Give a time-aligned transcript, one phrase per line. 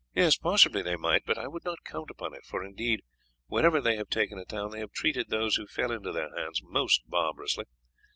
[0.41, 3.03] "Possibly they might, but I would not count upon it, for indeed
[3.45, 6.59] wherever they have taken a town they have treated those who fell into their hands
[6.63, 7.65] most barbarously.